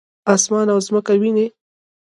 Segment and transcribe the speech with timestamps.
[0.33, 1.45] اسمان او مځکه وینې؟